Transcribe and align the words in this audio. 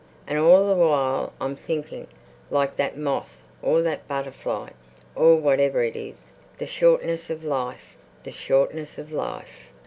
And 0.25 0.39
all 0.39 0.65
the 0.67 0.73
while 0.73 1.31
I'm 1.39 1.55
thinking, 1.55 2.07
like 2.49 2.75
that 2.77 2.97
moth, 2.97 3.37
or 3.61 3.83
that 3.83 4.07
butterfly, 4.07 4.71
or 5.13 5.35
whatever 5.35 5.83
it 5.83 5.95
is, 5.95 6.15
'The 6.57 6.65
shortness 6.65 7.29
of 7.29 7.43
life! 7.43 7.97
The 8.23 8.31
shortness 8.31 8.97
of 8.97 9.11
life! 9.13 9.71